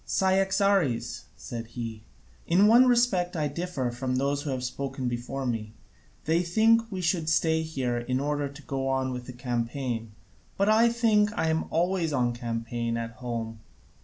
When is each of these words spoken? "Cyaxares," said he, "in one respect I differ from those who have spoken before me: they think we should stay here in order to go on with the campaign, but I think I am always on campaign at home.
"Cyaxares," 0.03 1.25
said 1.37 1.67
he, 1.77 2.01
"in 2.47 2.65
one 2.65 2.87
respect 2.87 3.35
I 3.37 3.47
differ 3.47 3.91
from 3.91 4.15
those 4.15 4.41
who 4.41 4.49
have 4.49 4.63
spoken 4.63 5.07
before 5.07 5.45
me: 5.45 5.75
they 6.25 6.41
think 6.41 6.91
we 6.91 7.01
should 7.01 7.29
stay 7.29 7.61
here 7.61 7.99
in 7.99 8.19
order 8.19 8.49
to 8.49 8.61
go 8.63 8.87
on 8.87 9.11
with 9.11 9.27
the 9.27 9.33
campaign, 9.33 10.13
but 10.57 10.67
I 10.69 10.89
think 10.89 11.29
I 11.37 11.49
am 11.49 11.65
always 11.69 12.13
on 12.13 12.33
campaign 12.33 12.97
at 12.97 13.11
home. 13.17 13.59